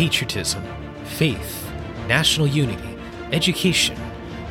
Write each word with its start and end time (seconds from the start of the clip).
patriotism, 0.00 0.64
faith, 1.04 1.70
national 2.08 2.46
unity, 2.46 2.96
education, 3.32 3.94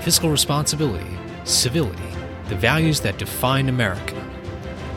fiscal 0.01 0.29
responsibility, 0.29 1.17
civility, 1.43 2.03
the 2.49 2.55
values 2.55 2.99
that 2.99 3.17
define 3.17 3.67
America. 3.67 4.13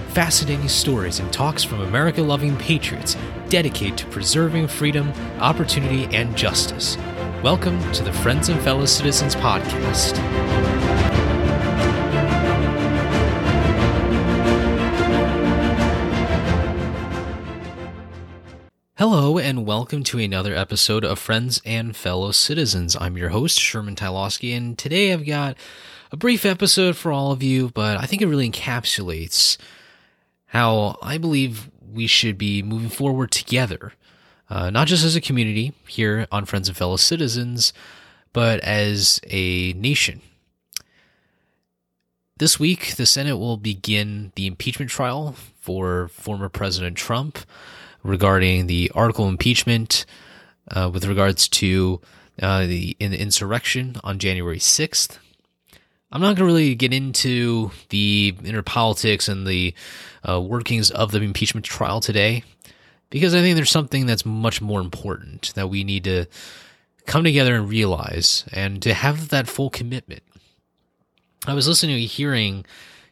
Fascinating 0.08 0.68
stories 0.68 1.20
and 1.20 1.32
talks 1.32 1.64
from 1.64 1.80
America 1.80 2.20
loving 2.20 2.54
patriots 2.58 3.16
dedicated 3.48 3.96
to 3.96 4.06
preserving 4.08 4.68
freedom, 4.68 5.10
opportunity, 5.38 6.04
and 6.14 6.36
justice. 6.36 6.98
Welcome 7.42 7.80
to 7.92 8.02
the 8.02 8.12
Friends 8.12 8.50
and 8.50 8.60
Fellow 8.60 8.84
Citizens 8.84 9.34
podcast. 9.34 10.91
Hello, 19.04 19.36
and 19.36 19.66
welcome 19.66 20.04
to 20.04 20.20
another 20.20 20.54
episode 20.54 21.04
of 21.04 21.18
Friends 21.18 21.60
and 21.64 21.96
Fellow 21.96 22.30
Citizens. 22.30 22.94
I'm 22.94 23.16
your 23.16 23.30
host, 23.30 23.58
Sherman 23.58 23.96
Tylowski, 23.96 24.56
and 24.56 24.78
today 24.78 25.12
I've 25.12 25.26
got 25.26 25.56
a 26.12 26.16
brief 26.16 26.46
episode 26.46 26.96
for 26.96 27.10
all 27.10 27.32
of 27.32 27.42
you, 27.42 27.70
but 27.70 27.96
I 27.96 28.06
think 28.06 28.22
it 28.22 28.28
really 28.28 28.48
encapsulates 28.48 29.58
how 30.46 30.98
I 31.02 31.18
believe 31.18 31.68
we 31.92 32.06
should 32.06 32.38
be 32.38 32.62
moving 32.62 32.90
forward 32.90 33.32
together, 33.32 33.92
uh, 34.48 34.70
not 34.70 34.86
just 34.86 35.04
as 35.04 35.16
a 35.16 35.20
community 35.20 35.72
here 35.88 36.28
on 36.30 36.44
Friends 36.44 36.68
and 36.68 36.76
Fellow 36.76 36.94
Citizens, 36.96 37.72
but 38.32 38.60
as 38.60 39.18
a 39.26 39.72
nation. 39.72 40.20
This 42.36 42.60
week, 42.60 42.94
the 42.94 43.06
Senate 43.06 43.38
will 43.38 43.56
begin 43.56 44.30
the 44.36 44.46
impeachment 44.46 44.92
trial 44.92 45.34
for 45.60 46.06
former 46.06 46.48
President 46.48 46.96
Trump 46.96 47.40
regarding 48.02 48.66
the 48.66 48.90
article 48.94 49.28
impeachment 49.28 50.04
uh, 50.70 50.90
with 50.92 51.04
regards 51.06 51.48
to 51.48 52.00
uh, 52.40 52.66
the, 52.66 52.96
in 52.98 53.10
the 53.10 53.20
insurrection 53.20 53.96
on 54.02 54.18
January 54.18 54.58
6th. 54.58 55.18
I'm 56.10 56.20
not 56.20 56.36
going 56.36 56.36
to 56.36 56.44
really 56.44 56.74
get 56.74 56.92
into 56.92 57.70
the 57.88 58.34
inner 58.44 58.62
politics 58.62 59.28
and 59.28 59.46
the 59.46 59.74
uh, 60.28 60.40
workings 60.40 60.90
of 60.90 61.10
the 61.10 61.20
impeachment 61.22 61.64
trial 61.64 62.00
today 62.00 62.44
because 63.08 63.34
I 63.34 63.40
think 63.40 63.56
there's 63.56 63.70
something 63.70 64.06
that's 64.06 64.26
much 64.26 64.60
more 64.60 64.80
important 64.80 65.52
that 65.54 65.68
we 65.68 65.84
need 65.84 66.04
to 66.04 66.26
come 67.06 67.24
together 67.24 67.54
and 67.54 67.68
realize 67.68 68.44
and 68.52 68.82
to 68.82 68.94
have 68.94 69.28
that 69.28 69.48
full 69.48 69.70
commitment. 69.70 70.22
I 71.46 71.54
was 71.54 71.66
listening 71.66 71.96
to 71.96 72.02
a 72.02 72.06
hearing 72.06 72.64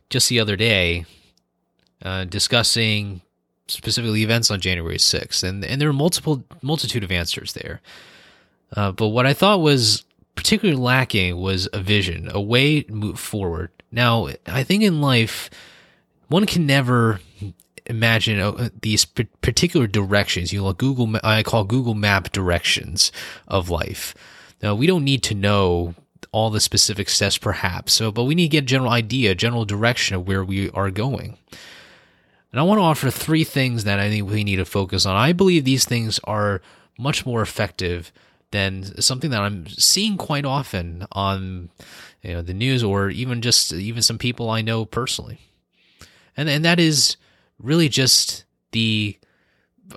just 0.08 0.28
the 0.28 0.40
other 0.40 0.56
day 0.56 1.04
uh, 2.02 2.24
discussing 2.24 3.22
specifically 3.70 4.22
events 4.22 4.50
on 4.50 4.60
January 4.60 4.98
6th, 4.98 5.42
and 5.42 5.64
and 5.64 5.80
there 5.80 5.88
are 5.88 5.94
multiple 5.94 6.44
multitude 6.62 7.04
of 7.04 7.10
answers 7.10 7.52
there. 7.52 7.80
Uh, 8.76 8.92
but 8.92 9.08
what 9.08 9.26
I 9.26 9.32
thought 9.32 9.60
was 9.60 10.04
particularly 10.34 10.80
lacking 10.80 11.36
was 11.36 11.68
a 11.72 11.80
vision, 11.80 12.28
a 12.32 12.40
way 12.40 12.82
to 12.82 12.92
move 12.92 13.18
forward. 13.18 13.70
Now, 13.90 14.28
I 14.46 14.62
think 14.62 14.82
in 14.82 15.00
life, 15.00 15.50
one 16.28 16.46
can 16.46 16.66
never 16.66 17.20
imagine 17.86 18.38
uh, 18.38 18.68
these 18.80 19.04
particular 19.04 19.86
directions. 19.86 20.52
You 20.52 20.62
know, 20.62 20.72
Google, 20.72 21.16
I 21.24 21.42
call 21.42 21.64
Google 21.64 21.94
Map 21.94 22.30
directions 22.30 23.10
of 23.48 23.68
life. 23.68 24.14
Now, 24.62 24.74
we 24.74 24.86
don't 24.86 25.04
need 25.04 25.22
to 25.24 25.34
know 25.34 25.94
all 26.32 26.50
the 26.50 26.60
specific 26.60 27.08
steps, 27.08 27.36
perhaps. 27.36 27.92
So, 27.92 28.12
but 28.12 28.24
we 28.24 28.34
need 28.34 28.44
to 28.44 28.48
get 28.48 28.64
a 28.64 28.66
general 28.66 28.92
idea, 28.92 29.34
general 29.34 29.64
direction 29.64 30.16
of 30.16 30.28
where 30.28 30.44
we 30.44 30.70
are 30.70 30.90
going. 30.90 31.36
And 32.52 32.60
I 32.60 32.64
want 32.64 32.78
to 32.78 32.84
offer 32.84 33.10
three 33.10 33.44
things 33.44 33.84
that 33.84 34.00
I 34.00 34.08
think 34.08 34.28
we 34.28 34.44
need 34.44 34.56
to 34.56 34.64
focus 34.64 35.06
on. 35.06 35.16
I 35.16 35.32
believe 35.32 35.64
these 35.64 35.84
things 35.84 36.18
are 36.24 36.60
much 36.98 37.24
more 37.24 37.42
effective 37.42 38.12
than 38.50 39.00
something 39.00 39.30
that 39.30 39.42
I'm 39.42 39.66
seeing 39.68 40.16
quite 40.16 40.44
often 40.44 41.06
on 41.12 41.70
you 42.22 42.34
know 42.34 42.42
the 42.42 42.54
news 42.54 42.82
or 42.82 43.08
even 43.10 43.40
just 43.40 43.72
even 43.72 44.02
some 44.02 44.18
people 44.18 44.50
I 44.50 44.62
know 44.62 44.84
personally. 44.84 45.40
And 46.36 46.48
and 46.48 46.64
that 46.64 46.80
is 46.80 47.16
really 47.58 47.88
just 47.88 48.44
the 48.72 49.16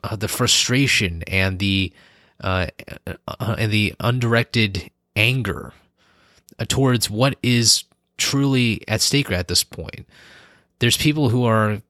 uh, 0.04 0.16
the 0.16 0.28
frustration 0.28 1.24
and 1.28 1.60
the 1.60 1.92
uh, 2.42 2.68
uh, 3.28 3.56
and 3.58 3.72
the 3.72 3.94
undirected 4.00 4.92
anger 5.16 5.74
towards 6.68 7.10
what 7.10 7.36
is 7.42 7.84
truly 8.18 8.82
at 8.88 9.02
stake 9.02 9.32
at 9.32 9.48
this 9.48 9.64
point. 9.64 10.08
There's 10.80 10.98
people 10.98 11.30
who 11.30 11.46
are 11.46 11.82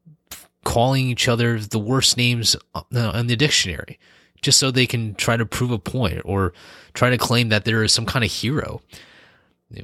calling 0.64 1.08
each 1.08 1.28
other 1.28 1.60
the 1.60 1.80
worst 1.80 2.18
names 2.18 2.56
uh, 2.76 2.82
in 2.92 3.28
the 3.28 3.36
dictionary 3.36 4.00
just 4.44 4.60
so 4.60 4.70
they 4.70 4.86
can 4.86 5.16
try 5.16 5.38
to 5.38 5.46
prove 5.46 5.72
a 5.72 5.80
point 5.80 6.22
or 6.26 6.54
try 6.94 7.10
to 7.10 7.18
claim 7.18 7.50
that 7.50 7.66
there 7.66 7.84
is 7.84 7.94
some 7.94 8.06
kind 8.06 8.24
of 8.24 8.32
hero. 8.32 8.82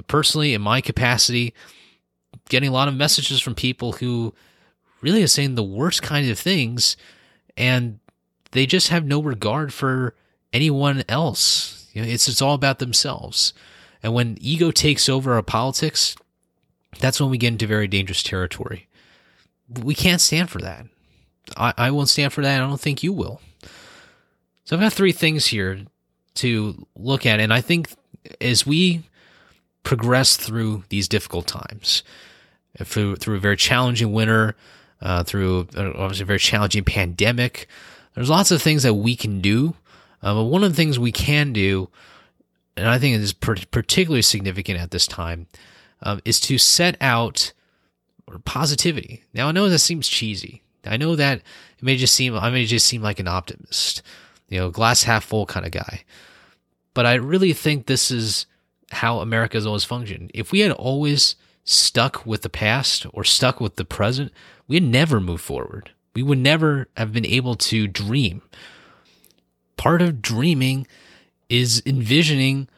Personally, 0.06 0.54
in 0.54 0.60
my 0.60 0.80
capacity, 0.80 1.54
getting 2.48 2.68
a 2.68 2.72
lot 2.72 2.86
of 2.86 2.94
messages 2.94 3.40
from 3.40 3.54
people 3.54 3.92
who 3.92 4.34
really 5.00 5.22
are 5.22 5.26
saying 5.26 5.54
the 5.54 5.62
worst 5.62 6.02
kind 6.02 6.30
of 6.30 6.38
things 6.38 6.96
and 7.56 7.98
they 8.52 8.66
just 8.66 8.88
have 8.88 9.04
no 9.04 9.20
regard 9.20 9.72
for 9.72 10.14
anyone 10.52 11.02
else. 11.08 11.88
You 11.92 12.02
know, 12.02 12.08
it's 12.08 12.28
it's 12.28 12.42
all 12.42 12.54
about 12.54 12.78
themselves. 12.78 13.52
And 14.02 14.14
when 14.14 14.38
ego 14.40 14.70
takes 14.70 15.08
over 15.08 15.34
our 15.34 15.42
politics, 15.42 16.14
that's 17.00 17.20
when 17.20 17.30
we 17.30 17.38
get 17.38 17.48
into 17.48 17.66
very 17.66 17.88
dangerous 17.88 18.22
territory 18.22 18.88
we 19.82 19.94
can't 19.94 20.20
stand 20.20 20.50
for 20.50 20.60
that. 20.60 20.86
I, 21.56 21.72
I 21.76 21.90
won't 21.90 22.08
stand 22.08 22.32
for 22.32 22.42
that. 22.42 22.62
I 22.62 22.66
don't 22.66 22.80
think 22.80 23.02
you 23.02 23.12
will. 23.12 23.40
So 24.64 24.76
I've 24.76 24.82
got 24.82 24.92
three 24.92 25.12
things 25.12 25.46
here 25.46 25.80
to 26.36 26.86
look 26.96 27.26
at. 27.26 27.40
And 27.40 27.52
I 27.52 27.60
think 27.60 27.90
as 28.40 28.66
we 28.66 29.02
progress 29.82 30.36
through 30.36 30.84
these 30.88 31.08
difficult 31.08 31.46
times, 31.46 32.02
through, 32.82 33.16
through 33.16 33.36
a 33.36 33.40
very 33.40 33.56
challenging 33.56 34.12
winter, 34.12 34.54
uh, 35.00 35.24
through 35.24 35.66
uh, 35.76 35.92
obviously 35.96 36.22
a 36.22 36.26
very 36.26 36.38
challenging 36.38 36.84
pandemic, 36.84 37.66
there's 38.14 38.30
lots 38.30 38.50
of 38.50 38.62
things 38.62 38.82
that 38.82 38.94
we 38.94 39.16
can 39.16 39.40
do. 39.40 39.74
Uh, 40.22 40.34
but 40.34 40.44
one 40.44 40.62
of 40.62 40.70
the 40.70 40.76
things 40.76 40.98
we 40.98 41.12
can 41.12 41.52
do, 41.52 41.88
and 42.76 42.88
I 42.88 42.98
think 42.98 43.16
it 43.16 43.22
is 43.22 43.32
particularly 43.32 44.22
significant 44.22 44.78
at 44.78 44.90
this 44.90 45.06
time, 45.06 45.46
um, 46.02 46.20
is 46.24 46.38
to 46.40 46.58
set 46.58 46.96
out 47.00 47.52
or 48.30 48.38
positivity. 48.38 49.24
Now 49.34 49.48
I 49.48 49.52
know 49.52 49.68
that 49.68 49.78
seems 49.78 50.08
cheesy. 50.08 50.62
I 50.86 50.96
know 50.96 51.16
that 51.16 51.38
it 51.38 51.82
may 51.82 51.96
just 51.96 52.14
seem 52.14 52.34
I 52.34 52.50
may 52.50 52.64
just 52.64 52.86
seem 52.86 53.02
like 53.02 53.20
an 53.20 53.28
optimist, 53.28 54.02
you 54.48 54.58
know, 54.58 54.70
glass 54.70 55.02
half 55.02 55.24
full 55.24 55.46
kind 55.46 55.66
of 55.66 55.72
guy. 55.72 56.04
But 56.94 57.06
I 57.06 57.14
really 57.14 57.52
think 57.52 57.86
this 57.86 58.10
is 58.10 58.46
how 58.90 59.20
America's 59.20 59.66
always 59.66 59.84
functioned. 59.84 60.30
If 60.34 60.52
we 60.52 60.60
had 60.60 60.72
always 60.72 61.36
stuck 61.64 62.26
with 62.26 62.42
the 62.42 62.48
past 62.48 63.06
or 63.12 63.22
stuck 63.24 63.60
with 63.60 63.76
the 63.76 63.84
present, 63.84 64.32
we'd 64.66 64.82
never 64.82 65.20
move 65.20 65.40
forward. 65.40 65.90
We 66.14 66.22
would 66.22 66.38
never 66.38 66.88
have 66.96 67.12
been 67.12 67.26
able 67.26 67.54
to 67.56 67.86
dream. 67.86 68.42
Part 69.76 70.02
of 70.02 70.20
dreaming 70.20 70.86
is 71.48 71.82
envisioning 71.86 72.68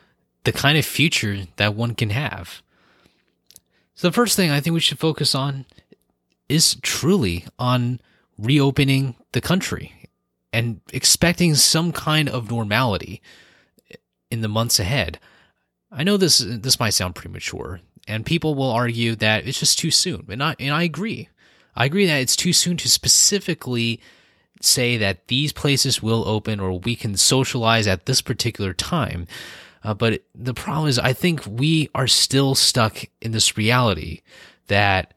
the 0.45 0.53
kind 0.53 0.77
of 0.77 0.84
future 0.84 1.45
that 1.57 1.75
one 1.75 1.95
can 1.95 2.11
have. 2.11 2.63
So 3.94 4.08
the 4.08 4.12
first 4.12 4.36
thing 4.36 4.50
I 4.50 4.60
think 4.60 4.75
we 4.75 4.80
should 4.80 4.98
focus 4.98 5.34
on 5.34 5.66
is 6.48 6.76
truly 6.82 7.47
on 7.58 8.00
reopening 8.38 9.16
the 9.32 9.41
country 9.41 10.08
and 10.53 10.80
expecting 10.92 11.54
some 11.54 11.92
kind 11.92 12.28
of 12.28 12.50
normality 12.50 13.22
in 14.30 14.41
the 14.41 14.48
months 14.48 14.78
ahead. 14.78 15.19
I 15.91 16.04
know 16.04 16.16
this 16.16 16.38
this 16.38 16.80
might 16.80 16.91
sound 16.91 17.14
premature, 17.14 17.80
and 18.08 18.25
people 18.25 18.54
will 18.54 18.70
argue 18.70 19.14
that 19.16 19.47
it's 19.47 19.60
just 19.60 19.78
too 19.78 19.91
soon, 19.91 20.26
and 20.28 20.42
I 20.42 20.56
and 20.59 20.74
I 20.74 20.82
agree. 20.84 21.28
I 21.74 21.84
agree 21.84 22.06
that 22.06 22.20
it's 22.20 22.36
too 22.36 22.53
soon 22.53 22.76
to 22.78 22.88
specifically 22.88 24.00
say 24.60 24.97
that 24.97 25.28
these 25.28 25.53
places 25.53 26.03
will 26.03 26.26
open 26.26 26.60
or 26.60 26.78
we 26.78 26.97
can 26.97 27.16
socialize 27.16 27.86
at 27.86 28.06
this 28.06 28.22
particular 28.22 28.72
time. 28.72 29.27
Uh, 29.84 29.95
but 29.95 30.23
the 30.34 30.55
problem 30.55 30.89
is, 30.89 30.99
I 30.99 31.13
think 31.13 31.45
we 31.47 31.89
are 31.95 32.07
still 32.07 32.55
stuck 32.55 33.05
in 33.21 33.33
this 33.33 33.57
reality 33.57 34.21
that 34.69 35.15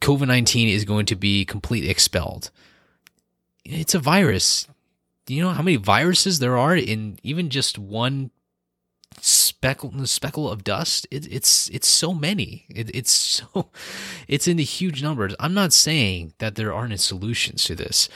COVID 0.00 0.26
19 0.26 0.68
is 0.68 0.84
going 0.84 1.06
to 1.06 1.16
be 1.16 1.44
completely 1.44 1.90
expelled. 1.90 2.50
It's 3.64 3.94
a 3.94 3.98
virus. 3.98 4.66
Do 5.26 5.34
you 5.34 5.42
know 5.42 5.50
how 5.50 5.62
many 5.62 5.76
viruses 5.76 6.38
there 6.38 6.56
are 6.56 6.76
in 6.76 7.18
even 7.22 7.50
just 7.50 7.78
one 7.78 8.30
speckle 9.20 10.06
speckle 10.06 10.50
of 10.50 10.64
dust? 10.64 11.06
It, 11.10 11.30
it's 11.30 11.68
it's 11.70 11.88
so 11.88 12.14
many. 12.14 12.66
It, 12.68 12.94
it's 12.94 13.10
so 13.54 13.70
it's 14.26 14.48
in 14.48 14.56
the 14.56 14.64
huge 14.64 15.02
numbers. 15.02 15.34
I'm 15.40 15.54
not 15.54 15.72
saying 15.72 16.34
that 16.38 16.54
there 16.54 16.72
aren't 16.72 16.98
solutions 17.00 17.64
to 17.64 17.74
this. 17.74 18.08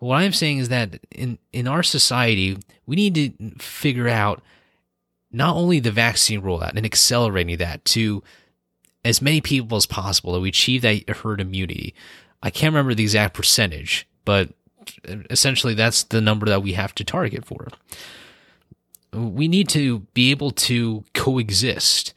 But 0.00 0.06
what 0.06 0.16
I'm 0.16 0.32
saying 0.32 0.58
is 0.58 0.68
that 0.68 1.00
in 1.10 1.38
in 1.52 1.68
our 1.68 1.82
society, 1.82 2.58
we 2.86 2.96
need 2.96 3.14
to 3.14 3.58
figure 3.58 4.08
out 4.08 4.42
not 5.32 5.56
only 5.56 5.80
the 5.80 5.90
vaccine 5.90 6.42
rollout 6.42 6.74
and 6.74 6.86
accelerating 6.86 7.56
that 7.58 7.84
to 7.84 8.22
as 9.04 9.22
many 9.22 9.40
people 9.40 9.76
as 9.76 9.86
possible 9.86 10.32
that 10.32 10.40
we 10.40 10.48
achieve 10.48 10.82
that 10.82 11.08
herd 11.08 11.40
immunity. 11.40 11.94
I 12.42 12.50
can't 12.50 12.72
remember 12.72 12.94
the 12.94 13.04
exact 13.04 13.34
percentage, 13.34 14.06
but 14.24 14.50
essentially 15.30 15.74
that's 15.74 16.02
the 16.02 16.20
number 16.20 16.46
that 16.46 16.62
we 16.62 16.72
have 16.72 16.94
to 16.96 17.04
target 17.04 17.44
for. 17.44 17.68
we 19.12 19.48
need 19.48 19.68
to 19.70 20.00
be 20.12 20.30
able 20.30 20.50
to 20.50 21.04
coexist 21.14 22.12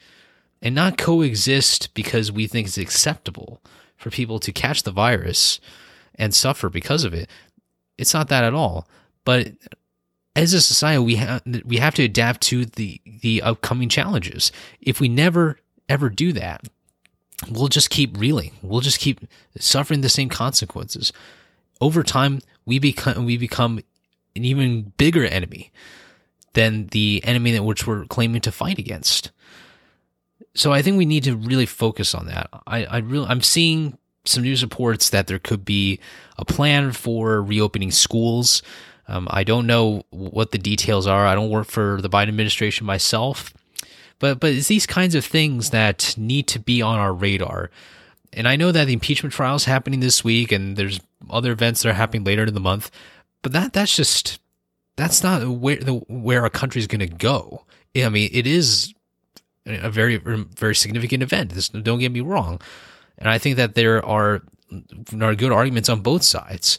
and 0.62 0.76
not 0.76 0.98
coexist 0.98 1.94
because 1.94 2.32
we 2.32 2.48
think 2.48 2.68
it's 2.68 2.78
acceptable 2.78 3.62
for 3.96 4.10
people 4.10 4.40
to 4.40 4.52
catch 4.52 4.84
the 4.84 4.92
virus 4.92 5.60
and 6.16 6.34
suffer 6.34 6.70
because 6.70 7.04
of 7.04 7.14
it. 7.14 7.30
It's 7.98 8.14
not 8.14 8.30
that 8.30 8.44
at 8.44 8.54
all. 8.54 8.88
But 9.24 9.54
as 10.40 10.54
a 10.54 10.62
society, 10.62 11.04
we 11.04 11.16
have 11.16 11.42
we 11.66 11.78
have 11.78 11.96
to 11.96 12.04
adapt 12.04 12.42
to 12.44 12.66
the 12.66 13.02
the 13.22 13.42
upcoming 13.42 13.90
challenges. 13.90 14.52
If 14.82 15.00
we 15.00 15.10
never 15.10 15.60
ever 15.90 16.10
do 16.10 16.32
that, 16.34 16.68
we'll 17.50 17.68
just 17.68 17.90
keep 17.90 18.18
reeling. 18.18 18.54
We'll 18.62 18.80
just 18.80 19.00
keep 19.00 19.20
suffering 19.60 20.02
the 20.02 20.10
same 20.10 20.30
consequences. 20.30 21.12
Over 21.82 22.04
time, 22.04 22.40
we 22.66 22.80
become 22.80 23.26
we 23.26 23.38
become 23.38 23.80
an 24.36 24.46
even 24.46 24.94
bigger 24.98 25.26
enemy 25.26 25.72
than 26.54 26.88
the 26.88 27.22
enemy 27.26 27.52
that 27.52 27.64
which 27.64 27.86
we're 27.86 28.06
claiming 28.06 28.42
to 28.42 28.52
fight 28.52 28.80
against. 28.80 29.32
So 30.56 30.72
I 30.72 30.82
think 30.82 30.98
we 30.98 31.06
need 31.06 31.26
to 31.26 31.36
really 31.36 31.66
focus 31.66 32.16
on 32.16 32.28
that. 32.28 32.50
I, 32.66 32.86
I 32.86 32.98
really 33.00 33.28
I'm 33.28 33.42
seeing 33.42 33.98
some 34.26 34.44
news 34.44 34.64
reports 34.64 35.10
that 35.10 35.28
there 35.28 35.40
could 35.40 35.66
be 35.66 36.00
a 36.38 36.46
plan 36.46 36.92
for 36.94 37.42
reopening 37.42 37.92
schools. 37.92 38.62
Um, 39.10 39.28
I 39.32 39.44
don't 39.44 39.66
know 39.66 40.04
what 40.12 40.52
the 40.52 40.60
details 40.60 41.08
are. 41.08 41.26
I 41.26 41.34
don't 41.34 41.50
work 41.50 41.66
for 41.66 42.00
the 42.00 42.10
Biden 42.10 42.28
administration 42.28 42.86
myself, 42.86 43.52
but 44.20 44.40
but 44.40 44.54
it's 44.54 44.68
these 44.68 44.86
kinds 44.86 45.16
of 45.16 45.26
things 45.26 45.72
that 45.72 46.14
need 46.16 46.48
to 46.50 46.60
be 46.60 46.84
on 46.84 47.00
our 47.00 47.12
radar. 47.12 47.72
And 48.32 48.48
I 48.48 48.56
know 48.56 48.72
that 48.72 48.86
the 48.86 48.94
impeachment 48.94 49.34
trial 49.34 49.56
is 49.56 49.66
happening 49.66 50.00
this 50.00 50.24
week, 50.24 50.52
and 50.52 50.78
there's 50.78 51.00
other 51.28 51.52
events 51.52 51.82
that 51.82 51.90
are 51.90 51.94
happening 51.94 52.24
later 52.24 52.44
in 52.44 52.54
the 52.54 52.60
month. 52.60 52.92
But 53.42 53.52
that 53.54 53.74
that's 53.74 53.96
just 53.96 54.40
that's 54.96 55.24
not 55.24 55.48
where 55.48 55.78
the 55.78 55.96
where 56.08 56.48
country 56.52 56.80
is 56.80 56.86
going 56.86 57.00
to 57.00 57.08
go. 57.08 57.66
I 57.96 58.10
mean, 58.10 58.30
it 58.32 58.46
is 58.46 58.94
a 59.66 59.90
very 59.90 60.18
very 60.18 60.76
significant 60.76 61.24
event. 61.24 61.54
This, 61.54 61.70
don't 61.70 61.98
get 61.98 62.12
me 62.12 62.22
wrong, 62.22 62.62
and 63.18 63.28
I 63.28 63.40
think 63.40 63.58
that 63.58 63.74
there 63.74 64.06
are 64.06 64.44
are 65.20 65.34
good 65.34 65.52
arguments 65.52 65.90
on 65.90 66.02
both 66.02 66.22
sides. 66.22 66.78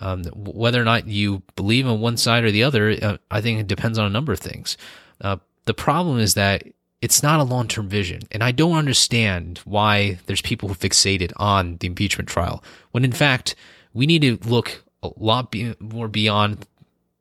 Um, 0.00 0.24
whether 0.34 0.80
or 0.80 0.84
not 0.84 1.06
you 1.06 1.42
believe 1.56 1.86
on 1.86 2.00
one 2.00 2.16
side 2.16 2.44
or 2.44 2.50
the 2.50 2.62
other, 2.62 2.96
uh, 3.02 3.16
I 3.30 3.40
think 3.40 3.60
it 3.60 3.66
depends 3.66 3.98
on 3.98 4.06
a 4.06 4.10
number 4.10 4.32
of 4.32 4.40
things. 4.40 4.76
Uh, 5.20 5.36
the 5.66 5.74
problem 5.74 6.18
is 6.18 6.34
that 6.34 6.64
it's 7.02 7.22
not 7.22 7.40
a 7.40 7.44
long 7.44 7.68
term 7.68 7.88
vision. 7.88 8.22
And 8.30 8.42
I 8.42 8.52
don't 8.52 8.76
understand 8.76 9.58
why 9.64 10.18
there's 10.26 10.42
people 10.42 10.68
who 10.68 10.74
fixated 10.74 11.32
on 11.36 11.76
the 11.78 11.86
impeachment 11.86 12.28
trial 12.28 12.62
when 12.90 13.04
in 13.04 13.12
fact 13.12 13.54
we 13.92 14.06
need 14.06 14.22
to 14.22 14.38
look 14.48 14.82
a 15.02 15.10
lot 15.16 15.50
be- 15.50 15.74
more 15.78 16.08
beyond 16.08 16.66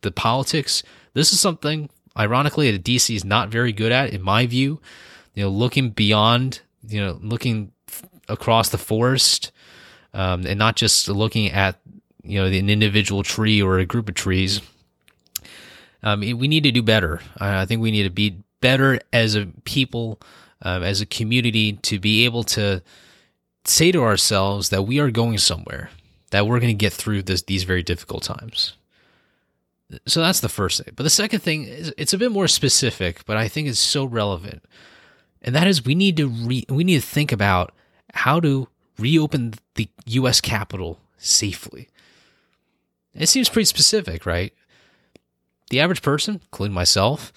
the 0.01 0.11
politics. 0.11 0.83
This 1.13 1.33
is 1.33 1.39
something, 1.39 1.89
ironically, 2.17 2.71
that 2.71 2.83
DC 2.83 3.15
is 3.15 3.25
not 3.25 3.49
very 3.49 3.71
good 3.71 3.91
at, 3.91 4.11
in 4.13 4.21
my 4.21 4.45
view. 4.45 4.79
You 5.33 5.43
know, 5.43 5.49
looking 5.49 5.91
beyond, 5.91 6.61
you 6.87 6.99
know, 7.01 7.19
looking 7.21 7.71
across 8.27 8.69
the 8.69 8.77
forest, 8.77 9.51
um, 10.13 10.45
and 10.45 10.59
not 10.59 10.75
just 10.75 11.07
looking 11.07 11.49
at, 11.51 11.79
you 12.23 12.39
know, 12.39 12.45
an 12.45 12.69
individual 12.69 13.23
tree 13.23 13.61
or 13.61 13.79
a 13.79 13.85
group 13.85 14.09
of 14.09 14.15
trees. 14.15 14.61
Um, 16.03 16.21
we 16.21 16.47
need 16.47 16.63
to 16.63 16.71
do 16.71 16.81
better. 16.81 17.21
I 17.39 17.65
think 17.65 17.81
we 17.81 17.91
need 17.91 18.03
to 18.03 18.09
be 18.09 18.37
better 18.61 18.99
as 19.11 19.35
a 19.35 19.47
people, 19.63 20.19
um, 20.61 20.83
as 20.83 21.01
a 21.01 21.05
community, 21.05 21.73
to 21.73 21.99
be 21.99 22.25
able 22.25 22.43
to 22.43 22.81
say 23.65 23.91
to 23.91 24.03
ourselves 24.03 24.69
that 24.69 24.83
we 24.83 24.99
are 24.99 25.11
going 25.11 25.37
somewhere, 25.37 25.89
that 26.31 26.47
we're 26.47 26.59
going 26.59 26.69
to 26.69 26.73
get 26.73 26.93
through 26.93 27.23
this, 27.23 27.41
these 27.43 27.63
very 27.63 27.83
difficult 27.83 28.23
times. 28.23 28.73
So 30.05 30.21
that's 30.21 30.39
the 30.39 30.49
first 30.49 30.83
thing. 30.83 30.93
But 30.95 31.03
the 31.03 31.09
second 31.09 31.39
thing 31.39 31.63
is 31.63 31.93
it's 31.97 32.13
a 32.13 32.17
bit 32.17 32.31
more 32.31 32.47
specific, 32.47 33.25
but 33.25 33.37
I 33.37 33.47
think 33.47 33.67
it's 33.67 33.79
so 33.79 34.05
relevant. 34.05 34.63
And 35.41 35.55
that 35.55 35.67
is 35.67 35.85
we 35.85 35.95
need 35.95 36.17
to 36.17 36.27
re- 36.27 36.65
we 36.69 36.83
need 36.83 37.01
to 37.01 37.07
think 37.07 37.31
about 37.31 37.73
how 38.13 38.39
to 38.39 38.67
reopen 38.99 39.53
the 39.75 39.89
US 40.05 40.41
Capitol 40.41 40.99
safely. 41.17 41.89
It 43.19 43.27
seems 43.27 43.49
pretty 43.49 43.65
specific, 43.65 44.25
right? 44.25 44.53
The 45.69 45.81
average 45.81 46.01
person, 46.01 46.41
including 46.45 46.73
myself, 46.73 47.31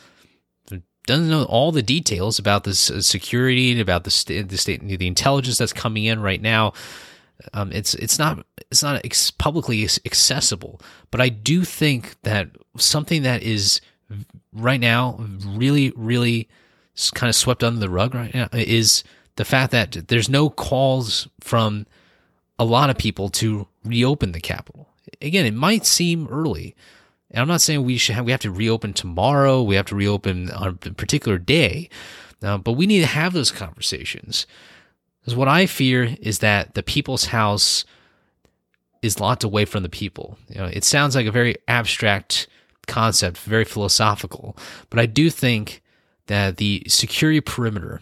doesn't 1.06 1.28
know 1.28 1.44
all 1.44 1.72
the 1.72 1.82
details 1.82 2.38
about 2.38 2.64
this 2.64 2.90
security, 3.00 3.72
and 3.72 3.80
about 3.80 4.04
the 4.04 4.10
state, 4.10 4.48
the 4.48 4.56
state, 4.56 4.80
the 4.86 5.06
intelligence 5.06 5.58
that's 5.58 5.72
coming 5.72 6.04
in 6.04 6.20
right 6.20 6.40
now. 6.40 6.72
Um, 7.52 7.72
it's 7.72 7.94
it's 7.94 8.18
not 8.18 8.46
it's 8.70 8.82
not 8.82 9.04
ex- 9.04 9.32
publicly 9.32 9.82
accessible, 10.06 10.80
but 11.10 11.20
I 11.20 11.28
do 11.28 11.64
think 11.64 12.14
that 12.22 12.50
something 12.76 13.22
that 13.22 13.42
is 13.42 13.80
right 14.52 14.80
now 14.80 15.18
really 15.44 15.92
really 15.96 16.48
kind 17.14 17.28
of 17.28 17.34
swept 17.34 17.64
under 17.64 17.80
the 17.80 17.90
rug 17.90 18.14
right 18.14 18.32
now 18.32 18.48
is 18.52 19.02
the 19.36 19.44
fact 19.44 19.72
that 19.72 20.08
there's 20.08 20.28
no 20.28 20.50
calls 20.50 21.26
from 21.40 21.86
a 22.58 22.64
lot 22.64 22.90
of 22.90 22.98
people 22.98 23.28
to 23.28 23.66
reopen 23.84 24.32
the 24.32 24.40
Capitol. 24.40 24.91
Again, 25.20 25.46
it 25.46 25.54
might 25.54 25.86
seem 25.86 26.26
early, 26.28 26.74
and 27.30 27.40
I'm 27.40 27.48
not 27.48 27.60
saying 27.60 27.84
we 27.84 27.98
should 27.98 28.14
have, 28.14 28.24
we 28.24 28.32
have 28.32 28.40
to 28.40 28.50
reopen 28.50 28.92
tomorrow. 28.92 29.62
We 29.62 29.76
have 29.76 29.86
to 29.86 29.96
reopen 29.96 30.50
on 30.50 30.68
a 30.68 30.90
particular 30.90 31.38
day, 31.38 31.88
uh, 32.42 32.58
but 32.58 32.72
we 32.72 32.86
need 32.86 33.00
to 33.00 33.06
have 33.06 33.32
those 33.32 33.50
conversations. 33.50 34.46
Because 35.20 35.36
what 35.36 35.48
I 35.48 35.66
fear 35.66 36.16
is 36.20 36.40
that 36.40 36.74
the 36.74 36.82
people's 36.82 37.26
house 37.26 37.84
is 39.02 39.20
locked 39.20 39.44
away 39.44 39.64
from 39.64 39.82
the 39.82 39.88
people. 39.88 40.36
You 40.48 40.60
know, 40.60 40.66
it 40.66 40.84
sounds 40.84 41.14
like 41.14 41.26
a 41.26 41.32
very 41.32 41.56
abstract 41.68 42.48
concept, 42.86 43.38
very 43.38 43.64
philosophical, 43.64 44.56
but 44.90 44.98
I 44.98 45.06
do 45.06 45.30
think 45.30 45.82
that 46.26 46.56
the 46.56 46.84
security 46.88 47.40
perimeter 47.40 48.00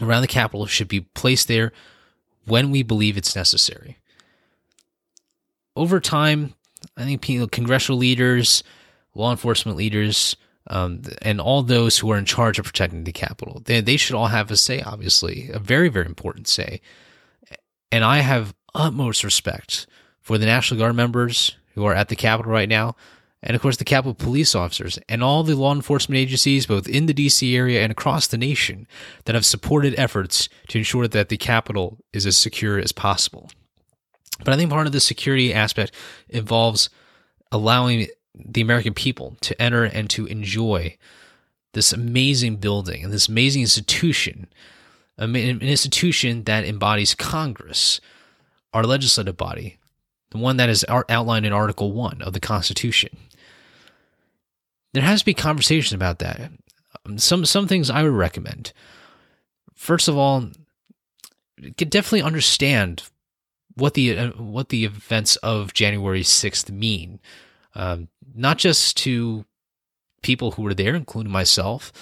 around 0.00 0.22
the 0.22 0.28
Capitol 0.28 0.66
should 0.66 0.88
be 0.88 1.00
placed 1.00 1.48
there 1.48 1.72
when 2.46 2.70
we 2.70 2.82
believe 2.82 3.16
it's 3.16 3.36
necessary. 3.36 3.98
Over 5.74 6.00
time, 6.00 6.54
I 6.96 7.04
think 7.04 7.52
congressional 7.52 7.98
leaders, 7.98 8.62
law 9.14 9.30
enforcement 9.30 9.76
leaders, 9.78 10.36
um, 10.68 11.02
and 11.22 11.40
all 11.40 11.62
those 11.62 11.98
who 11.98 12.10
are 12.10 12.18
in 12.18 12.24
charge 12.24 12.58
of 12.58 12.64
protecting 12.66 13.04
the 13.04 13.12
Capitol. 13.12 13.62
They, 13.64 13.80
they 13.80 13.96
should 13.96 14.14
all 14.14 14.28
have 14.28 14.50
a 14.50 14.56
say, 14.56 14.80
obviously, 14.80 15.50
a 15.52 15.58
very, 15.58 15.88
very 15.88 16.06
important 16.06 16.48
say. 16.48 16.80
And 17.90 18.04
I 18.04 18.18
have 18.18 18.54
utmost 18.74 19.24
respect 19.24 19.86
for 20.20 20.38
the 20.38 20.46
National 20.46 20.78
Guard 20.78 20.94
members 20.94 21.56
who 21.74 21.84
are 21.84 21.94
at 21.94 22.08
the 22.08 22.16
Capitol 22.16 22.52
right 22.52 22.68
now, 22.68 22.96
and 23.42 23.56
of 23.56 23.62
course 23.62 23.76
the 23.76 23.84
Capitol 23.84 24.14
police 24.14 24.54
officers 24.54 24.98
and 25.08 25.22
all 25.22 25.42
the 25.42 25.56
law 25.56 25.74
enforcement 25.74 26.18
agencies, 26.18 26.66
both 26.66 26.88
in 26.88 27.06
the 27.06 27.14
DC 27.14 27.54
area 27.56 27.82
and 27.82 27.90
across 27.90 28.26
the 28.26 28.38
nation, 28.38 28.86
that 29.24 29.34
have 29.34 29.44
supported 29.44 29.98
efforts 29.98 30.48
to 30.68 30.78
ensure 30.78 31.08
that 31.08 31.28
the 31.28 31.36
Capitol 31.36 31.98
is 32.12 32.24
as 32.24 32.36
secure 32.36 32.78
as 32.78 32.92
possible. 32.92 33.50
But 34.38 34.54
I 34.54 34.56
think 34.56 34.70
part 34.70 34.86
of 34.86 34.92
the 34.92 35.00
security 35.00 35.52
aspect 35.54 35.92
involves 36.28 36.90
allowing 37.50 38.08
the 38.34 38.60
American 38.60 38.94
people 38.94 39.36
to 39.42 39.60
enter 39.60 39.84
and 39.84 40.08
to 40.10 40.26
enjoy 40.26 40.96
this 41.74 41.92
amazing 41.92 42.56
building 42.56 43.04
and 43.04 43.12
this 43.12 43.28
amazing 43.28 43.62
institution, 43.62 44.46
an 45.18 45.36
institution 45.36 46.44
that 46.44 46.64
embodies 46.64 47.14
Congress, 47.14 48.00
our 48.72 48.84
legislative 48.84 49.36
body, 49.36 49.78
the 50.30 50.38
one 50.38 50.56
that 50.56 50.68
is 50.68 50.84
outlined 50.88 51.46
in 51.46 51.52
Article 51.52 51.92
1 51.92 52.22
of 52.22 52.32
the 52.32 52.40
Constitution. 52.40 53.16
There 54.94 55.02
has 55.02 55.20
to 55.20 55.26
be 55.26 55.34
conversation 55.34 55.94
about 55.94 56.18
that. 56.18 56.50
Um, 57.06 57.18
some 57.18 57.44
some 57.44 57.66
things 57.66 57.88
I 57.88 58.02
would 58.02 58.12
recommend. 58.12 58.72
First 59.74 60.08
of 60.08 60.16
all, 60.16 60.50
definitely 61.76 62.22
understand 62.22 63.02
what 63.74 63.94
the 63.94 64.16
uh, 64.16 64.30
what 64.32 64.68
the 64.68 64.84
events 64.84 65.36
of 65.36 65.72
January 65.72 66.22
6th 66.22 66.70
mean 66.70 67.20
um, 67.74 68.08
not 68.34 68.58
just 68.58 68.96
to 68.98 69.44
people 70.22 70.52
who 70.52 70.62
were 70.62 70.74
there, 70.74 70.94
including 70.94 71.32
myself, 71.32 71.92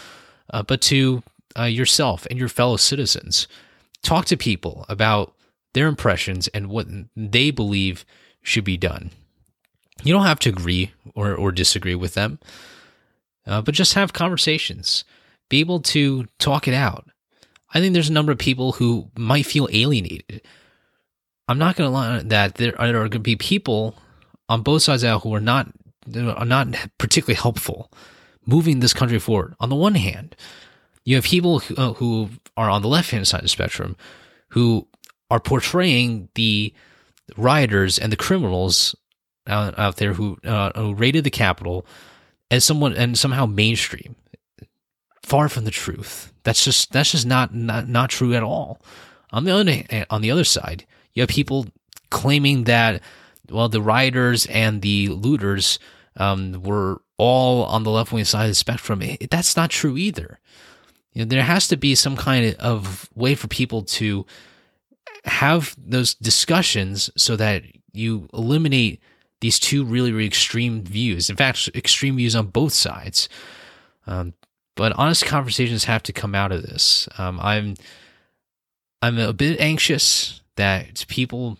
uh, 0.53 0.63
but 0.63 0.81
to 0.83 1.23
uh, 1.59 1.65
yourself 1.65 2.27
and 2.29 2.39
your 2.39 2.49
fellow 2.49 2.77
citizens. 2.77 3.49
Talk 4.03 4.27
to 4.27 4.37
people 4.37 4.85
about 4.89 5.35
their 5.75 5.87
impressions 5.87 6.49
and 6.49 6.69
what 6.69 6.87
they 7.17 7.51
believe 7.51 8.05
should 8.43 8.65
be 8.65 8.77
done. 8.77 9.11
You 10.03 10.13
don't 10.13 10.27
have 10.27 10.39
to 10.41 10.49
agree 10.49 10.93
or, 11.15 11.35
or 11.35 11.53
disagree 11.53 11.95
with 11.95 12.15
them, 12.15 12.39
uh, 13.47 13.61
but 13.63 13.75
just 13.75 13.95
have 13.95 14.13
conversations. 14.13 15.05
Be 15.49 15.61
able 15.61 15.81
to 15.81 16.27
talk 16.39 16.67
it 16.67 16.75
out. 16.75 17.11
I 17.73 17.81
think 17.81 17.93
there's 17.93 18.09
a 18.09 18.13
number 18.13 18.33
of 18.33 18.39
people 18.39 18.73
who 18.73 19.11
might 19.17 19.47
feel 19.47 19.69
alienated. 19.71 20.43
I'm 21.51 21.59
not 21.59 21.75
going 21.75 21.89
to 21.89 21.93
lie 21.93 22.23
that 22.23 22.55
there 22.55 22.81
are 22.81 22.93
going 22.93 23.11
to 23.11 23.19
be 23.19 23.35
people 23.35 23.97
on 24.49 24.63
both 24.63 24.83
sides 24.83 25.03
out 25.03 25.25
who 25.25 25.35
are 25.35 25.41
not 25.41 25.67
are 26.17 26.45
not 26.45 26.69
particularly 26.97 27.35
helpful 27.35 27.91
moving 28.47 28.79
this 28.79 28.95
country 28.95 29.19
forward. 29.19 29.57
On 29.59 29.69
the 29.69 29.75
one 29.75 29.97
hand, 29.97 30.37
you 31.05 31.17
have 31.17 31.25
people 31.25 31.59
who, 31.59 31.75
uh, 31.75 31.93
who 31.95 32.31
are 32.57 32.71
on 32.71 32.83
the 32.83 32.89
left 32.89 33.11
hand 33.11 33.27
side 33.27 33.39
of 33.39 33.45
the 33.45 33.49
spectrum 33.49 33.97
who 34.51 34.87
are 35.29 35.41
portraying 35.41 36.29
the 36.37 36.73
rioters 37.37 37.99
and 37.99 38.13
the 38.13 38.17
criminals 38.17 38.95
out, 39.49 39.77
out 39.77 39.97
there 39.97 40.13
who, 40.13 40.39
uh, 40.45 40.71
who 40.77 40.95
raided 40.95 41.25
the 41.25 41.31
Capitol 41.31 41.85
as 42.49 42.65
someone 42.65 42.95
and 42.95 43.19
somehow 43.19 43.45
mainstream. 43.45 44.15
Far 45.25 45.49
from 45.49 45.65
the 45.65 45.73
truth. 45.73 46.33
That's 46.45 46.65
just 46.65 46.93
that's 46.93 47.11
just 47.11 47.27
not 47.27 47.53
not, 47.53 47.89
not 47.89 48.11
true 48.11 48.35
at 48.35 48.45
all. 48.45 48.81
On 49.33 49.43
the 49.43 49.51
other 49.53 50.05
on 50.11 50.23
the 50.23 50.31
other 50.31 50.45
side, 50.45 50.87
you 51.21 51.23
have 51.23 51.29
people 51.29 51.67
claiming 52.11 52.65
that 52.65 53.03
well 53.51 53.69
the 53.69 53.83
rioters 53.83 54.47
and 54.47 54.81
the 54.81 55.09
looters 55.09 55.79
um, 56.17 56.63
were 56.63 57.03
all 57.19 57.65
on 57.65 57.83
the 57.83 57.91
left 57.91 58.11
wing 58.11 58.25
side 58.25 58.45
of 58.45 58.51
the 58.51 58.55
spectrum. 58.55 59.03
That's 59.31 59.55
not 59.55 59.69
true 59.69 59.99
either. 59.99 60.41
You 61.13 61.23
know, 61.23 61.29
there 61.29 61.43
has 61.43 61.69
to 61.69 61.77
be 61.77 61.95
some 61.95 62.17
kind 62.17 62.55
of 62.57 63.11
way 63.15 63.35
for 63.35 63.49
people 63.49 63.83
to 63.83 64.25
have 65.25 65.77
those 65.77 66.15
discussions 66.15 67.11
so 67.17 67.37
that 67.37 67.65
you 67.93 68.29
eliminate 68.33 69.03
these 69.43 69.59
two 69.59 69.85
really, 69.85 70.13
really 70.13 70.27
extreme 70.27 70.83
views. 70.83 71.29
In 71.29 71.37
fact, 71.37 71.69
extreme 71.75 72.17
views 72.17 72.35
on 72.35 72.47
both 72.47 72.73
sides. 72.73 73.29
Um, 74.07 74.33
but 74.77 74.93
honest 74.93 75.27
conversations 75.27 75.85
have 75.85 76.03
to 76.05 76.13
come 76.13 76.35
out 76.35 76.53
of 76.53 76.63
this. 76.63 77.07
Um, 77.19 77.39
I'm 77.41 77.75
I'm 79.03 79.19
a 79.19 79.35
bit 79.35 79.61
anxious 79.61 80.41
that 80.61 81.07
people 81.09 81.59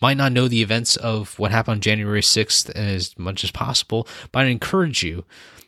might 0.00 0.16
not 0.16 0.32
know 0.32 0.46
the 0.46 0.62
events 0.62 0.96
of 0.96 1.38
what 1.38 1.50
happened 1.50 1.76
on 1.76 1.80
January 1.80 2.20
6th 2.20 2.70
as 2.70 3.18
much 3.18 3.44
as 3.44 3.50
possible, 3.50 4.06
but 4.30 4.40
I 4.40 4.48
encourage 4.48 5.02
you 5.02 5.24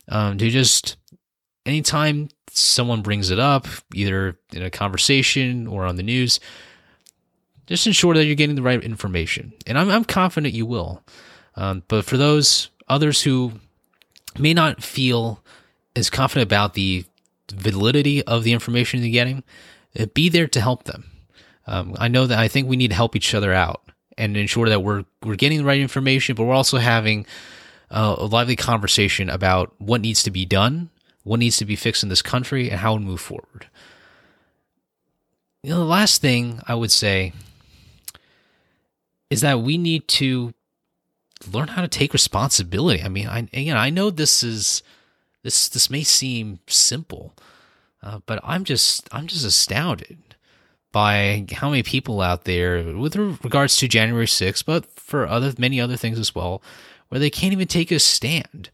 um, 0.08 0.36
to 0.38 0.50
just 0.50 0.96
anytime 1.64 2.28
someone 2.50 3.02
brings 3.02 3.30
it 3.30 3.38
up, 3.38 3.66
either 3.94 4.38
in 4.52 4.62
a 4.62 4.70
conversation 4.70 5.66
or 5.66 5.86
on 5.86 5.96
the 5.96 6.02
news, 6.02 6.40
just 7.66 7.86
ensure 7.86 8.14
that 8.14 8.24
you're 8.24 8.34
getting 8.34 8.56
the 8.56 8.62
right 8.62 8.82
information. 8.82 9.52
And 9.66 9.78
I'm, 9.78 9.90
I'm 9.90 10.04
confident 10.04 10.54
you 10.54 10.66
will. 10.66 11.02
Um, 11.54 11.82
but 11.88 12.04
for 12.04 12.16
those 12.16 12.70
others 12.88 13.22
who 13.22 13.52
may 14.38 14.54
not 14.54 14.82
feel 14.82 15.42
as 15.96 16.10
confident 16.10 16.48
about 16.48 16.74
the 16.74 17.04
validity 17.52 18.22
of 18.24 18.44
the 18.44 18.52
information 18.52 19.00
you're 19.00 19.10
getting, 19.10 19.42
be 20.14 20.28
there 20.28 20.46
to 20.48 20.60
help 20.60 20.84
them. 20.84 21.10
Um, 21.68 21.94
I 21.98 22.08
know 22.08 22.26
that 22.26 22.38
I 22.38 22.48
think 22.48 22.66
we 22.66 22.76
need 22.76 22.88
to 22.88 22.94
help 22.94 23.14
each 23.14 23.34
other 23.34 23.52
out 23.52 23.82
and 24.16 24.36
ensure 24.36 24.68
that 24.70 24.80
we're 24.80 25.04
we're 25.22 25.36
getting 25.36 25.58
the 25.58 25.64
right 25.64 25.80
information, 25.80 26.34
but 26.34 26.44
we're 26.44 26.54
also 26.54 26.78
having 26.78 27.26
uh, 27.90 28.16
a 28.18 28.24
lively 28.24 28.56
conversation 28.56 29.28
about 29.28 29.74
what 29.78 30.00
needs 30.00 30.22
to 30.22 30.30
be 30.30 30.46
done, 30.46 30.88
what 31.24 31.40
needs 31.40 31.58
to 31.58 31.66
be 31.66 31.76
fixed 31.76 32.02
in 32.02 32.08
this 32.08 32.22
country, 32.22 32.70
and 32.70 32.80
how 32.80 32.94
to 32.94 33.00
move 33.00 33.20
forward. 33.20 33.66
You 35.62 35.70
know, 35.70 35.78
the 35.78 35.84
last 35.84 36.22
thing 36.22 36.60
I 36.66 36.74
would 36.74 36.90
say 36.90 37.34
is 39.28 39.42
that 39.42 39.60
we 39.60 39.76
need 39.76 40.08
to 40.08 40.54
learn 41.52 41.68
how 41.68 41.82
to 41.82 41.88
take 41.88 42.14
responsibility. 42.14 43.02
I 43.02 43.08
mean, 43.08 43.28
I 43.28 43.42
know, 43.52 43.76
I 43.76 43.90
know 43.90 44.08
this 44.08 44.42
is 44.42 44.82
this 45.42 45.68
this 45.68 45.90
may 45.90 46.02
seem 46.02 46.60
simple, 46.66 47.34
uh, 48.02 48.20
but 48.24 48.40
I'm 48.42 48.64
just 48.64 49.06
I'm 49.12 49.26
just 49.26 49.44
astounded 49.44 50.27
by 50.92 51.46
how 51.52 51.70
many 51.70 51.82
people 51.82 52.20
out 52.20 52.44
there 52.44 52.82
with 52.94 53.16
regards 53.16 53.76
to 53.76 53.88
January 53.88 54.26
6th, 54.26 54.64
but 54.64 54.86
for 54.98 55.26
other 55.26 55.52
many 55.58 55.80
other 55.80 55.96
things 55.96 56.18
as 56.18 56.34
well, 56.34 56.62
where 57.08 57.18
they 57.18 57.30
can't 57.30 57.52
even 57.52 57.68
take 57.68 57.90
a 57.90 57.98
stand. 57.98 58.70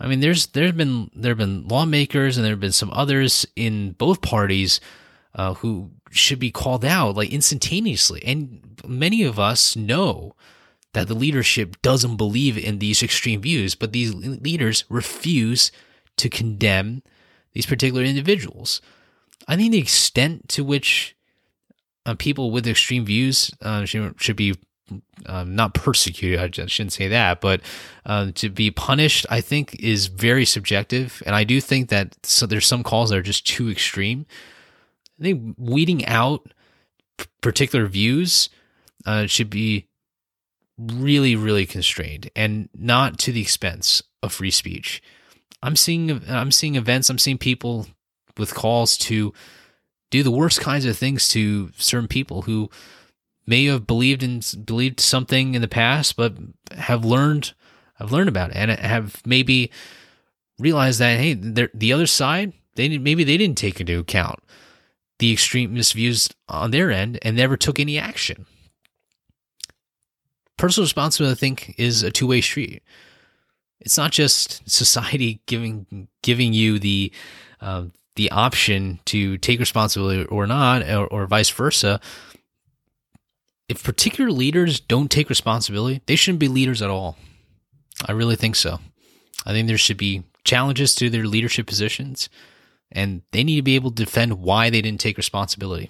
I 0.00 0.06
mean, 0.06 0.20
there's 0.20 0.46
there's 0.48 0.72
been 0.72 1.10
there 1.14 1.30
have 1.30 1.38
been 1.38 1.66
lawmakers 1.66 2.36
and 2.36 2.44
there 2.44 2.52
have 2.52 2.60
been 2.60 2.72
some 2.72 2.90
others 2.92 3.46
in 3.56 3.92
both 3.92 4.22
parties 4.22 4.80
uh, 5.34 5.54
who 5.54 5.90
should 6.10 6.38
be 6.38 6.50
called 6.50 6.84
out 6.84 7.16
like 7.16 7.30
instantaneously, 7.30 8.22
and 8.24 8.80
many 8.86 9.24
of 9.24 9.38
us 9.38 9.76
know 9.76 10.34
that 10.94 11.08
the 11.08 11.14
leadership 11.14 11.80
doesn't 11.82 12.16
believe 12.16 12.56
in 12.56 12.78
these 12.78 13.02
extreme 13.02 13.42
views, 13.42 13.74
but 13.74 13.92
these 13.92 14.14
leaders 14.14 14.84
refuse 14.88 15.70
to 16.16 16.30
condemn 16.30 17.02
these 17.52 17.66
particular 17.66 18.02
individuals. 18.02 18.80
I 19.46 19.56
think 19.56 19.72
the 19.72 19.78
extent 19.78 20.48
to 20.50 20.64
which 20.64 21.14
uh, 22.08 22.14
people 22.14 22.50
with 22.50 22.66
extreme 22.66 23.04
views 23.04 23.50
uh, 23.60 23.84
should, 23.84 24.14
should 24.18 24.36
be 24.36 24.54
um, 25.26 25.54
not 25.54 25.74
persecuted. 25.74 26.40
I 26.40 26.66
shouldn't 26.66 26.94
say 26.94 27.08
that, 27.08 27.42
but 27.42 27.60
uh, 28.06 28.30
to 28.36 28.48
be 28.48 28.70
punished, 28.70 29.26
I 29.28 29.42
think, 29.42 29.74
is 29.78 30.06
very 30.06 30.46
subjective, 30.46 31.22
and 31.26 31.36
I 31.36 31.44
do 31.44 31.60
think 31.60 31.90
that 31.90 32.16
so 32.24 32.46
there's 32.46 32.66
some 32.66 32.82
calls 32.82 33.10
that 33.10 33.18
are 33.18 33.22
just 33.22 33.46
too 33.46 33.68
extreme. 33.68 34.24
I 35.20 35.24
think 35.24 35.54
weeding 35.58 36.06
out 36.06 36.54
particular 37.42 37.86
views 37.86 38.48
uh, 39.04 39.26
should 39.26 39.50
be 39.50 39.86
really, 40.78 41.36
really 41.36 41.66
constrained, 41.66 42.30
and 42.34 42.70
not 42.74 43.18
to 43.18 43.32
the 43.32 43.42
expense 43.42 44.02
of 44.22 44.32
free 44.32 44.50
speech. 44.50 45.02
I'm 45.62 45.76
seeing, 45.76 46.22
I'm 46.26 46.52
seeing 46.52 46.76
events, 46.76 47.10
I'm 47.10 47.18
seeing 47.18 47.36
people 47.36 47.86
with 48.38 48.54
calls 48.54 48.96
to 48.96 49.34
do 50.10 50.22
the 50.22 50.30
worst 50.30 50.60
kinds 50.60 50.84
of 50.84 50.96
things 50.96 51.28
to 51.28 51.70
certain 51.76 52.08
people 52.08 52.42
who 52.42 52.70
may 53.46 53.64
have 53.66 53.86
believed 53.86 54.22
in 54.22 54.40
believed 54.64 55.00
something 55.00 55.54
in 55.54 55.62
the 55.62 55.68
past, 55.68 56.16
but 56.16 56.34
have 56.76 57.04
learned 57.04 57.54
have 57.94 58.12
learned 58.12 58.28
about 58.28 58.50
it 58.50 58.56
and 58.56 58.70
have 58.70 59.20
maybe 59.26 59.70
realized 60.58 60.98
that 61.00 61.18
hey, 61.18 61.34
the 61.34 61.92
other 61.92 62.06
side 62.06 62.52
they 62.74 62.96
maybe 62.98 63.24
they 63.24 63.36
didn't 63.36 63.58
take 63.58 63.80
into 63.80 63.98
account 63.98 64.40
the 65.18 65.32
extremist 65.32 65.94
views 65.94 66.28
on 66.48 66.70
their 66.70 66.90
end 66.90 67.18
and 67.22 67.36
never 67.36 67.56
took 67.56 67.80
any 67.80 67.98
action. 67.98 68.46
Personal 70.56 70.84
responsibility, 70.84 71.32
I 71.32 71.38
think, 71.38 71.74
is 71.78 72.02
a 72.02 72.10
two 72.10 72.26
way 72.26 72.40
street. 72.40 72.82
It's 73.80 73.96
not 73.96 74.12
just 74.12 74.68
society 74.68 75.40
giving 75.46 76.08
giving 76.22 76.52
you 76.52 76.78
the 76.78 77.12
uh, 77.60 77.86
the 78.18 78.30
option 78.32 78.98
to 79.04 79.38
take 79.38 79.60
responsibility 79.60 80.24
or 80.24 80.44
not, 80.44 80.82
or, 80.82 81.06
or 81.06 81.26
vice 81.26 81.50
versa. 81.50 82.00
If 83.68 83.84
particular 83.84 84.32
leaders 84.32 84.80
don't 84.80 85.08
take 85.08 85.28
responsibility, 85.28 86.02
they 86.06 86.16
shouldn't 86.16 86.40
be 86.40 86.48
leaders 86.48 86.82
at 86.82 86.90
all. 86.90 87.16
I 88.04 88.12
really 88.12 88.34
think 88.34 88.56
so. 88.56 88.80
I 89.46 89.52
think 89.52 89.68
there 89.68 89.78
should 89.78 89.96
be 89.96 90.24
challenges 90.42 90.96
to 90.96 91.08
their 91.08 91.26
leadership 91.26 91.68
positions, 91.68 92.28
and 92.90 93.22
they 93.30 93.44
need 93.44 93.56
to 93.56 93.62
be 93.62 93.76
able 93.76 93.92
to 93.92 94.04
defend 94.04 94.40
why 94.40 94.68
they 94.68 94.82
didn't 94.82 95.00
take 95.00 95.16
responsibility. 95.16 95.88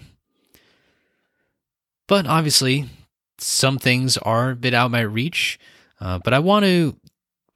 But 2.07 2.27
obviously, 2.27 2.91
some 3.39 3.79
things 3.79 4.19
are 4.19 4.51
a 4.51 4.57
bit 4.57 4.75
out 4.75 4.87
of 4.87 4.93
my 4.93 5.01
reach. 5.01 5.59
Uh, 5.99 6.19
but 6.23 6.35
I 6.35 6.41
want 6.41 6.67
to 6.67 6.95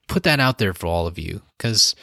put 0.09 0.23
that 0.23 0.41
out 0.41 0.57
there 0.57 0.73
for 0.73 0.87
all 0.87 1.07
of 1.07 1.19
you 1.19 1.43
because 1.59 1.95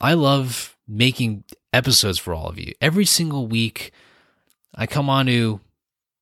I 0.00 0.14
love 0.14 0.76
making 0.92 1.44
episodes 1.72 2.18
for 2.18 2.34
all 2.34 2.48
of 2.48 2.58
you. 2.58 2.74
Every 2.80 3.06
single 3.06 3.46
week, 3.46 3.92
I 4.74 4.86
come 4.86 5.08
onto 5.08 5.60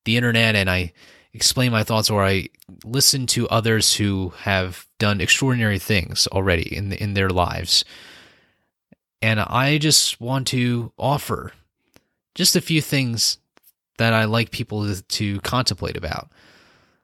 the 0.04 0.16
internet 0.16 0.54
and 0.54 0.70
I 0.70 0.92
explain 1.32 1.72
my 1.72 1.82
thoughts 1.82 2.08
or 2.08 2.24
I 2.24 2.48
listen 2.84 3.26
to 3.28 3.48
others 3.48 3.94
who 3.94 4.32
have 4.38 4.86
done 4.98 5.20
extraordinary 5.20 5.78
things 5.78 6.26
already 6.28 6.74
in 6.74 6.92
in 6.92 7.14
their 7.14 7.30
lives. 7.30 7.84
And 9.20 9.40
I 9.40 9.78
just 9.78 10.20
want 10.20 10.46
to 10.48 10.92
offer 10.96 11.52
just 12.34 12.56
a 12.56 12.60
few 12.60 12.80
things 12.80 13.38
that 13.98 14.14
I 14.14 14.24
like 14.24 14.50
people 14.50 14.86
to, 14.86 15.02
to 15.02 15.40
contemplate 15.40 15.96
about. 15.96 16.30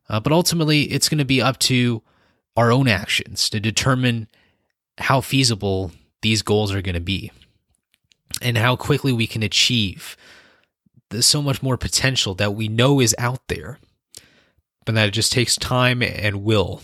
Uh, 0.08 0.20
but 0.20 0.32
ultimately, 0.32 0.82
it's 0.82 1.08
going 1.08 1.18
to 1.18 1.25
be 1.26 1.42
up 1.42 1.58
to 1.58 2.02
our 2.56 2.73
own 2.73 2.88
actions 2.88 3.50
to 3.50 3.61
determine 3.61 4.28
how 4.99 5.20
feasible 5.20 5.90
these 6.23 6.40
goals 6.42 6.73
are 6.73 6.80
going 6.80 6.94
to 6.94 7.00
be 7.00 7.30
and 8.43 8.59
how 8.59 8.76
quickly 8.76 9.12
we 9.12 9.26
can 9.26 9.43
achieve 9.43 10.16
there's 11.11 11.26
so 11.26 11.43
much 11.43 11.62
more 11.62 11.76
potential 11.76 12.35
that 12.35 12.55
we 12.55 12.69
know 12.69 13.00
is 13.00 13.14
out 13.19 13.40
there, 13.49 13.78
but 14.85 14.95
that 14.95 15.09
it 15.09 15.12
just 15.12 15.33
takes 15.33 15.57
time 15.57 16.02
and 16.02 16.45
will 16.45 16.83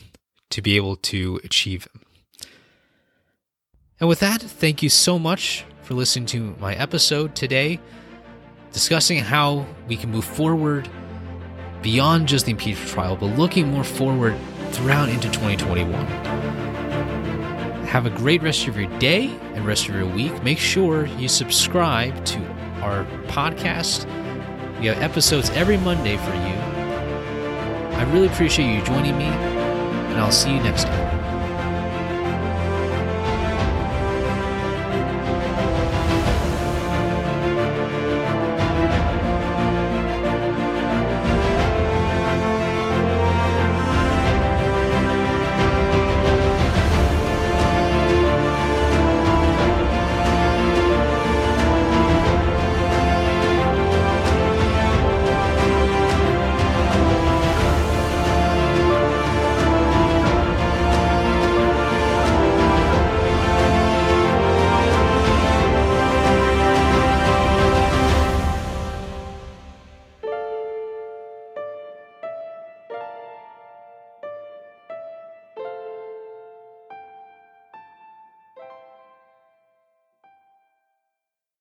to 0.50 0.62
be 0.62 0.76
able 0.76 0.96
to 0.96 1.40
achieve 1.44 1.88
them. 1.92 2.02
And 3.98 4.08
with 4.08 4.20
that, 4.20 4.42
thank 4.42 4.82
you 4.82 4.88
so 4.88 5.18
much 5.18 5.64
for 5.82 5.94
listening 5.94 6.26
to 6.26 6.56
my 6.60 6.74
episode 6.74 7.34
today, 7.34 7.80
discussing 8.72 9.18
how 9.18 9.66
we 9.88 9.96
can 9.96 10.10
move 10.10 10.24
forward 10.24 10.88
beyond 11.82 12.28
just 12.28 12.46
the 12.46 12.52
impeachment 12.52 12.90
trial, 12.90 13.16
but 13.16 13.26
looking 13.38 13.70
more 13.70 13.84
forward 13.84 14.36
throughout 14.70 15.08
into 15.08 15.28
2021. 15.30 16.71
Have 17.92 18.06
a 18.06 18.10
great 18.10 18.42
rest 18.42 18.66
of 18.68 18.78
your 18.78 18.88
day 18.98 19.26
and 19.52 19.66
rest 19.66 19.86
of 19.86 19.94
your 19.94 20.06
week. 20.06 20.42
Make 20.42 20.56
sure 20.56 21.04
you 21.04 21.28
subscribe 21.28 22.24
to 22.24 22.38
our 22.80 23.04
podcast. 23.26 24.06
We 24.80 24.86
have 24.86 24.96
episodes 25.02 25.50
every 25.50 25.76
Monday 25.76 26.16
for 26.16 26.30
you. 26.30 26.54
I 27.98 28.10
really 28.10 28.28
appreciate 28.28 28.74
you 28.74 28.82
joining 28.82 29.18
me, 29.18 29.26
and 29.26 30.18
I'll 30.18 30.32
see 30.32 30.54
you 30.54 30.62
next 30.62 30.84
time. 30.84 31.11